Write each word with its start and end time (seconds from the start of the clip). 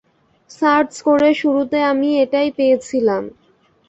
Search 0.51 0.91
করে 1.07 1.29
শুরুতে 1.41 1.77
আমি 1.91 2.09
এটাই 2.23 2.49
পেয়েছিলাম। 2.57 3.23